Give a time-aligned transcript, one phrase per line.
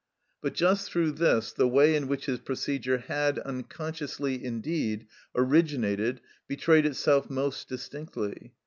[0.41, 6.87] But just through this the way in which his procedure had, unconsciously indeed, originated betrayed
[6.87, 8.51] itself most distinctly.